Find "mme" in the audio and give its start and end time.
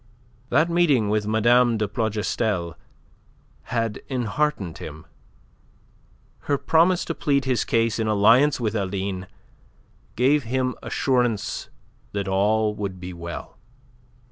1.27-1.77